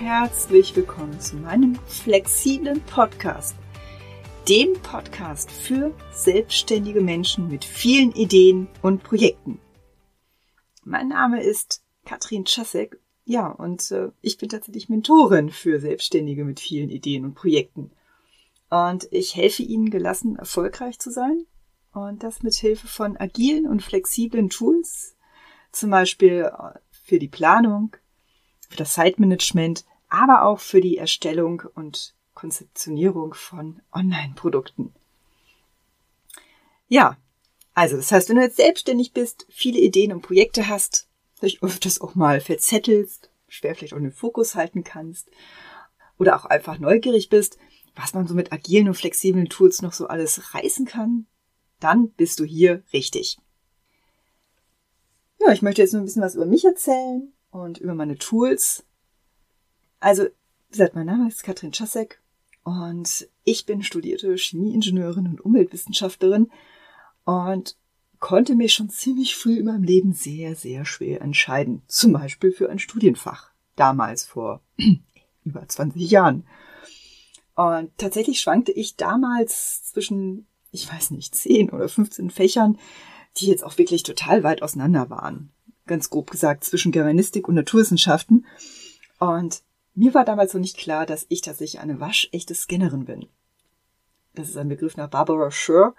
herzlich 0.00 0.74
willkommen 0.74 1.20
zu 1.20 1.36
meinem 1.36 1.74
flexiblen 1.86 2.80
Podcast, 2.84 3.54
dem 4.48 4.72
Podcast 4.80 5.50
für 5.50 5.94
selbstständige 6.10 7.02
Menschen 7.02 7.48
mit 7.48 7.66
vielen 7.66 8.10
Ideen 8.12 8.66
und 8.80 9.02
Projekten. 9.02 9.60
Mein 10.84 11.08
Name 11.08 11.42
ist 11.42 11.82
Katrin 12.06 12.46
Czasek, 12.46 12.98
ja, 13.26 13.48
und 13.48 13.90
äh, 13.90 14.08
ich 14.22 14.38
bin 14.38 14.48
tatsächlich 14.48 14.88
Mentorin 14.88 15.50
für 15.50 15.78
Selbstständige 15.80 16.46
mit 16.46 16.60
vielen 16.60 16.88
Ideen 16.88 17.26
und 17.26 17.34
Projekten. 17.34 17.90
Und 18.70 19.06
ich 19.10 19.36
helfe 19.36 19.62
ihnen 19.62 19.90
gelassen, 19.90 20.36
erfolgreich 20.36 20.98
zu 20.98 21.10
sein. 21.10 21.44
Und 21.92 22.22
das 22.22 22.42
mit 22.42 22.54
Hilfe 22.54 22.88
von 22.88 23.18
agilen 23.18 23.66
und 23.66 23.82
flexiblen 23.82 24.48
Tools, 24.48 25.14
zum 25.72 25.90
Beispiel 25.90 26.50
äh, 26.58 26.78
für 26.90 27.18
die 27.18 27.28
Planung, 27.28 27.94
für 28.70 28.78
das 28.78 28.94
Zeitmanagement, 28.94 29.84
aber 30.10 30.44
auch 30.44 30.60
für 30.60 30.80
die 30.80 30.98
Erstellung 30.98 31.62
und 31.74 32.14
Konzeptionierung 32.34 33.34
von 33.34 33.80
Online-Produkten. 33.92 34.94
Ja, 36.88 37.16
also 37.74 37.96
das 37.96 38.10
heißt, 38.12 38.28
wenn 38.28 38.36
du 38.36 38.42
jetzt 38.42 38.56
selbstständig 38.56 39.12
bist, 39.12 39.46
viele 39.48 39.78
Ideen 39.78 40.12
und 40.12 40.22
Projekte 40.22 40.68
hast, 40.68 41.08
dich 41.42 41.62
öfters 41.62 42.00
auch 42.00 42.14
mal 42.14 42.40
verzettelst, 42.40 43.30
schwer 43.48 43.74
vielleicht 43.74 43.94
auch 43.94 43.98
den 43.98 44.12
Fokus 44.12 44.54
halten 44.54 44.84
kannst 44.84 45.30
oder 46.18 46.36
auch 46.36 46.44
einfach 46.44 46.78
neugierig 46.78 47.28
bist, 47.28 47.58
was 47.94 48.14
man 48.14 48.26
so 48.26 48.34
mit 48.34 48.52
agilen 48.52 48.88
und 48.88 48.94
flexiblen 48.94 49.48
Tools 49.48 49.82
noch 49.82 49.92
so 49.92 50.06
alles 50.06 50.54
reißen 50.54 50.86
kann, 50.86 51.26
dann 51.78 52.10
bist 52.10 52.40
du 52.40 52.44
hier 52.44 52.82
richtig. 52.92 53.38
Ja, 55.40 55.52
ich 55.52 55.62
möchte 55.62 55.82
jetzt 55.82 55.92
nur 55.92 56.02
ein 56.02 56.04
bisschen 56.04 56.22
was 56.22 56.34
über 56.34 56.46
mich 56.46 56.64
erzählen 56.64 57.32
und 57.50 57.78
über 57.78 57.94
meine 57.94 58.18
Tools. 58.18 58.84
Also, 60.00 60.24
wie 60.24 60.72
gesagt, 60.72 60.94
mein 60.94 61.06
Name 61.06 61.28
ist 61.28 61.42
Katrin 61.42 61.72
Czasek 61.72 62.20
und 62.64 63.28
ich 63.44 63.66
bin 63.66 63.82
studierte 63.82 64.34
Chemieingenieurin 64.34 65.26
und 65.26 65.42
Umweltwissenschaftlerin 65.42 66.50
und 67.24 67.76
konnte 68.18 68.54
mich 68.54 68.72
schon 68.72 68.88
ziemlich 68.88 69.36
früh 69.36 69.58
in 69.58 69.66
meinem 69.66 69.82
Leben 69.82 70.14
sehr, 70.14 70.54
sehr 70.56 70.86
schwer 70.86 71.20
entscheiden. 71.20 71.82
Zum 71.86 72.12
Beispiel 72.12 72.50
für 72.50 72.70
ein 72.70 72.78
Studienfach. 72.78 73.50
Damals 73.76 74.24
vor 74.24 74.62
über 75.44 75.68
20 75.68 76.10
Jahren. 76.10 76.46
Und 77.54 77.90
tatsächlich 77.98 78.40
schwankte 78.40 78.72
ich 78.72 78.96
damals 78.96 79.84
zwischen, 79.84 80.46
ich 80.70 80.90
weiß 80.90 81.10
nicht, 81.10 81.34
10 81.34 81.70
oder 81.70 81.88
15 81.88 82.30
Fächern, 82.30 82.78
die 83.36 83.46
jetzt 83.46 83.64
auch 83.64 83.76
wirklich 83.76 84.02
total 84.02 84.42
weit 84.44 84.62
auseinander 84.62 85.10
waren. 85.10 85.50
Ganz 85.86 86.08
grob 86.08 86.30
gesagt 86.30 86.64
zwischen 86.64 86.92
Germanistik 86.92 87.48
und 87.48 87.54
Naturwissenschaften. 87.54 88.46
Und 89.18 89.62
mir 89.94 90.14
war 90.14 90.24
damals 90.24 90.54
noch 90.54 90.60
nicht 90.60 90.76
klar, 90.76 91.06
dass 91.06 91.26
ich 91.28 91.40
tatsächlich 91.40 91.80
eine 91.80 92.00
waschechte 92.00 92.54
Scannerin 92.54 93.04
bin. 93.04 93.26
Das 94.34 94.48
ist 94.48 94.56
ein 94.56 94.68
Begriff 94.68 94.96
nach 94.96 95.10
Barbara 95.10 95.50
Scher. 95.50 95.94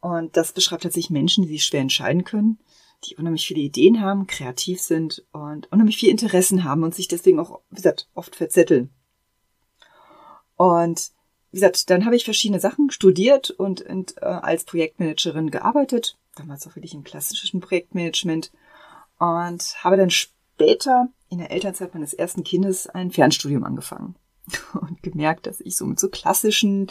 Und 0.00 0.36
das 0.36 0.52
beschreibt 0.52 0.82
tatsächlich 0.82 1.10
Menschen, 1.10 1.44
die 1.44 1.50
sich 1.50 1.64
schwer 1.64 1.80
entscheiden 1.80 2.24
können, 2.24 2.58
die 3.04 3.16
unheimlich 3.16 3.46
viele 3.46 3.60
Ideen 3.60 4.00
haben, 4.00 4.26
kreativ 4.26 4.80
sind 4.80 5.24
und 5.32 5.70
unheimlich 5.70 5.96
viele 5.96 6.12
Interessen 6.12 6.64
haben 6.64 6.82
und 6.82 6.94
sich 6.94 7.08
deswegen 7.08 7.38
auch, 7.38 7.60
wie 7.70 7.76
gesagt, 7.76 8.08
oft 8.14 8.34
verzetteln. 8.34 8.90
Und 10.56 11.10
wie 11.50 11.58
gesagt, 11.58 11.90
dann 11.90 12.04
habe 12.04 12.16
ich 12.16 12.24
verschiedene 12.24 12.60
Sachen 12.60 12.90
studiert 12.90 13.50
und, 13.50 13.82
und 13.82 14.16
äh, 14.22 14.24
als 14.24 14.64
Projektmanagerin 14.64 15.50
gearbeitet, 15.50 16.16
damals 16.34 16.66
auch 16.66 16.74
wirklich 16.76 16.94
im 16.94 17.04
klassischen 17.04 17.60
Projektmanagement 17.60 18.50
und 19.18 19.84
habe 19.84 19.96
dann 19.96 20.10
später 20.10 21.08
in 21.32 21.38
der 21.38 21.50
Elternzeit 21.50 21.94
meines 21.94 22.12
ersten 22.12 22.44
Kindes 22.44 22.86
ein 22.86 23.10
Fernstudium 23.10 23.64
angefangen 23.64 24.16
und 24.74 25.02
gemerkt, 25.02 25.46
dass 25.46 25.60
ich 25.62 25.76
so 25.76 25.86
mit 25.86 25.98
so 25.98 26.10
klassischen 26.10 26.88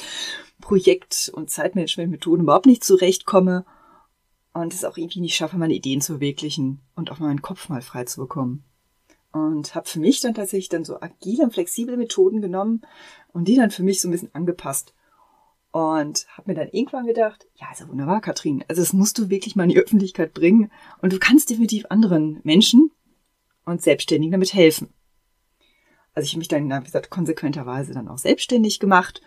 Projekt- 0.59 1.31
und 1.34 1.52
Zeitmanagementmethoden 1.52 2.44
überhaupt 2.44 2.66
nicht 2.66 2.84
zurechtkomme 2.84 3.66
und 4.53 4.74
es 4.74 4.84
auch 4.84 4.97
irgendwie 4.97 5.22
nicht 5.22 5.35
schaffe, 5.35 5.57
meine 5.57 5.75
Ideen 5.75 6.01
zu 6.01 6.13
verwirklichen 6.13 6.81
und 6.96 7.12
auch 7.12 7.19
meinen 7.19 7.44
Kopf 7.44 7.69
mal 7.69 7.84
frei 7.84 8.06
zu 8.06 8.19
bekommen 8.19 8.63
und 9.31 9.75
habe 9.75 9.88
für 9.88 10.00
mich 10.00 10.19
dann 10.22 10.34
tatsächlich 10.34 10.69
dann 10.69 10.85
so 10.85 11.00
agile 11.00 11.44
und 11.44 11.53
flexible 11.53 11.96
Methoden 11.96 12.41
genommen 12.41 12.81
und 13.34 13.47
die 13.47 13.56
dann 13.56 13.69
für 13.69 13.84
mich 13.84 14.01
so 14.01 14.07
ein 14.07 14.12
bisschen 14.12 14.34
angepasst. 14.34 14.94
Und 15.74 16.28
habe 16.35 16.51
mir 16.51 16.56
dann 16.56 16.68
irgendwann 16.68 17.06
gedacht, 17.06 17.47
ja, 17.56 17.68
ist 17.72 17.80
ja 17.80 17.88
wunderbar, 17.88 18.19
Katrin. 18.19 18.66
Also 18.68 18.81
das 18.81 18.91
musst 18.91 19.18
du 19.18 19.30
wirklich 19.30 19.56
mal 19.56 19.63
in 19.63 19.69
die 19.69 19.80
Öffentlichkeit 19.80 20.34
bringen 20.34 20.69
und 21.01 21.13
du 21.13 21.19
kannst 21.19 21.50
definitiv 21.50 21.85
anderen 21.90 22.41
Menschen 22.44 22.91
und 23.72 23.82
Selbstständigen 23.82 24.32
damit 24.32 24.54
helfen. 24.54 24.94
Also 26.14 26.26
ich 26.26 26.34
habe 26.34 26.40
mich 26.40 26.48
dann, 26.48 26.70
wie 26.70 26.84
gesagt, 26.84 27.09
konsequenterweise 27.09 27.94
dann 27.94 28.08
auch 28.08 28.18
selbstständig 28.18 28.80
gemacht 28.80 29.22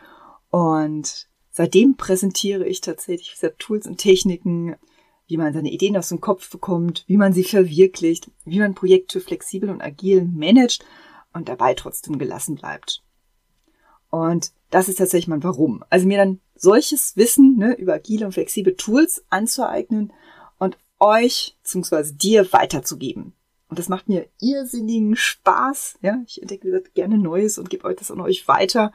und 0.50 1.28
seitdem 1.50 1.96
präsentiere 1.96 2.66
ich 2.66 2.80
tatsächlich, 2.80 3.30
wie 3.30 3.40
gesagt, 3.40 3.58
Tools 3.58 3.86
und 3.86 3.98
Techniken, 3.98 4.76
wie 5.26 5.36
man 5.36 5.54
seine 5.54 5.70
Ideen 5.70 5.96
aus 5.96 6.10
dem 6.10 6.20
Kopf 6.20 6.50
bekommt, 6.50 7.04
wie 7.06 7.16
man 7.16 7.32
sie 7.32 7.44
verwirklicht, 7.44 8.30
wie 8.44 8.58
man 8.58 8.74
Projekte 8.74 9.20
flexibel 9.20 9.70
und 9.70 9.82
agil 9.82 10.24
managt 10.24 10.84
und 11.32 11.48
dabei 11.48 11.74
trotzdem 11.74 12.18
gelassen 12.18 12.56
bleibt. 12.56 13.02
Und 14.10 14.52
das 14.70 14.88
ist 14.88 14.96
tatsächlich 14.96 15.28
mein 15.28 15.42
Warum. 15.42 15.82
Also 15.90 16.06
mir 16.06 16.18
dann 16.18 16.40
solches 16.54 17.16
Wissen 17.16 17.56
ne, 17.56 17.74
über 17.74 17.94
agile 17.94 18.26
und 18.26 18.32
flexible 18.32 18.76
Tools 18.76 19.24
anzueignen 19.30 20.12
und 20.58 20.78
euch 21.00 21.56
bzw. 21.62 22.12
dir 22.12 22.52
weiterzugeben. 22.52 23.32
Und 23.74 23.80
das 23.80 23.88
macht 23.88 24.08
mir 24.08 24.28
irrsinnigen 24.40 25.16
Spaß. 25.16 25.98
Ja, 26.00 26.22
ich 26.28 26.40
entdecke 26.40 26.68
gesagt, 26.68 26.94
gerne 26.94 27.18
Neues 27.18 27.58
und 27.58 27.70
gebe 27.70 27.84
euch 27.84 27.96
das 27.96 28.12
an 28.12 28.20
euch 28.20 28.46
weiter 28.46 28.92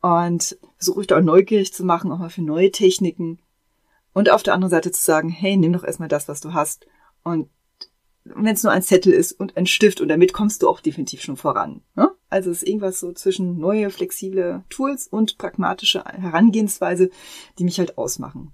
und 0.00 0.56
versuche 0.76 1.00
euch 1.00 1.06
da 1.08 1.18
auch 1.18 1.22
neugierig 1.22 1.74
zu 1.74 1.84
machen, 1.84 2.12
auch 2.12 2.18
mal 2.18 2.30
für 2.30 2.42
neue 2.42 2.70
Techniken, 2.70 3.40
und 4.12 4.30
auf 4.30 4.42
der 4.42 4.54
anderen 4.54 4.70
Seite 4.70 4.92
zu 4.92 5.02
sagen, 5.02 5.28
hey, 5.28 5.56
nimm 5.56 5.72
doch 5.72 5.84
erstmal 5.84 6.08
das, 6.08 6.28
was 6.28 6.40
du 6.40 6.52
hast. 6.52 6.86
Und 7.24 7.48
wenn 8.24 8.54
es 8.54 8.62
nur 8.62 8.72
ein 8.72 8.82
Zettel 8.82 9.12
ist 9.12 9.32
und 9.32 9.56
ein 9.56 9.66
Stift 9.66 10.00
und 10.00 10.08
damit 10.08 10.32
kommst 10.32 10.62
du 10.62 10.68
auch 10.68 10.80
definitiv 10.80 11.22
schon 11.22 11.36
voran. 11.36 11.82
Ne? 11.96 12.10
Also 12.28 12.50
es 12.50 12.58
ist 12.62 12.68
irgendwas 12.68 13.00
so 13.00 13.12
zwischen 13.12 13.58
neue, 13.58 13.90
flexible 13.90 14.64
Tools 14.68 15.08
und 15.08 15.38
pragmatische 15.38 16.04
Herangehensweise, 16.04 17.10
die 17.58 17.64
mich 17.64 17.78
halt 17.78 17.98
ausmachen. 17.98 18.52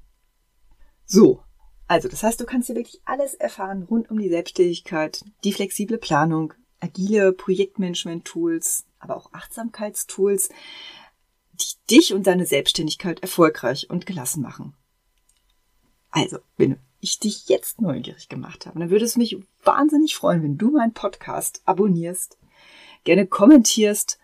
So. 1.04 1.42
Also, 1.88 2.08
das 2.08 2.22
heißt, 2.22 2.38
du 2.38 2.44
kannst 2.44 2.66
hier 2.66 2.76
wirklich 2.76 3.00
alles 3.06 3.34
erfahren 3.34 3.82
rund 3.82 4.10
um 4.10 4.18
die 4.18 4.28
Selbstständigkeit, 4.28 5.24
die 5.42 5.52
flexible 5.52 5.96
Planung, 5.96 6.52
agile 6.80 7.32
Projektmanagement-Tools, 7.32 8.84
aber 9.00 9.16
auch 9.16 9.32
Achtsamkeitstools, 9.32 10.50
die 11.54 11.96
dich 11.96 12.12
und 12.12 12.26
deine 12.26 12.44
Selbstständigkeit 12.46 13.20
erfolgreich 13.20 13.88
und 13.88 14.04
gelassen 14.04 14.42
machen. 14.42 14.74
Also, 16.10 16.38
wenn 16.58 16.78
ich 17.00 17.18
dich 17.20 17.48
jetzt 17.48 17.80
neugierig 17.80 18.28
gemacht 18.28 18.66
habe, 18.66 18.78
dann 18.78 18.90
würde 18.90 19.06
es 19.06 19.16
mich 19.16 19.38
wahnsinnig 19.64 20.14
freuen, 20.14 20.42
wenn 20.42 20.58
du 20.58 20.70
meinen 20.70 20.92
Podcast 20.92 21.62
abonnierst, 21.64 22.36
gerne 23.04 23.26
kommentierst 23.26 24.18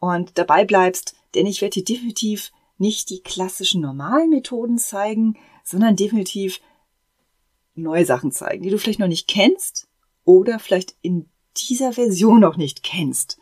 und 0.00 0.36
dabei 0.36 0.64
bleibst, 0.64 1.14
denn 1.34 1.46
ich 1.46 1.60
werde 1.62 1.74
dir 1.80 1.84
definitiv 1.84 2.50
nicht 2.78 3.10
die 3.10 3.20
klassischen 3.20 3.80
normalen 3.80 4.30
Methoden 4.30 4.78
zeigen, 4.78 5.38
sondern 5.62 5.96
definitiv 5.96 6.60
neue 7.74 8.04
Sachen 8.04 8.32
zeigen, 8.32 8.62
die 8.62 8.70
du 8.70 8.78
vielleicht 8.78 8.98
noch 8.98 9.08
nicht 9.08 9.28
kennst 9.28 9.88
oder 10.24 10.58
vielleicht 10.58 10.96
in 11.02 11.28
dieser 11.68 11.92
Version 11.92 12.40
noch 12.40 12.56
nicht 12.56 12.82
kennst. 12.82 13.38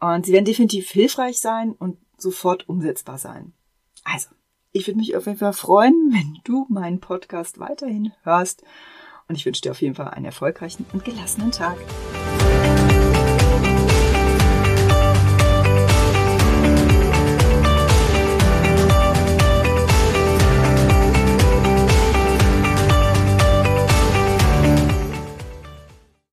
Und 0.00 0.26
sie 0.26 0.32
werden 0.32 0.44
definitiv 0.44 0.90
hilfreich 0.90 1.38
sein 1.38 1.72
und 1.72 1.98
sofort 2.16 2.68
umsetzbar 2.68 3.18
sein. 3.18 3.52
Also, 4.04 4.28
ich 4.72 4.86
würde 4.86 4.98
mich 4.98 5.16
auf 5.16 5.26
jeden 5.26 5.38
Fall 5.38 5.52
freuen, 5.52 6.10
wenn 6.12 6.38
du 6.44 6.66
meinen 6.68 7.00
Podcast 7.00 7.58
weiterhin 7.58 8.12
hörst. 8.22 8.64
Und 9.28 9.36
ich 9.36 9.46
wünsche 9.46 9.62
dir 9.62 9.70
auf 9.70 9.80
jeden 9.80 9.94
Fall 9.94 10.08
einen 10.08 10.26
erfolgreichen 10.26 10.84
und 10.92 11.04
gelassenen 11.04 11.52
Tag. 11.52 11.78